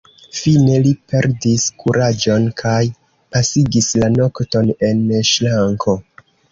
Fine 0.37 0.77
li 0.85 0.93
perdis 1.11 1.67
kuraĝon 1.83 2.49
kaj 2.63 2.81
pasigis 3.37 3.93
la 4.03 4.13
nokton 4.19 4.77
en 4.93 5.09
ŝranko. 5.35 6.01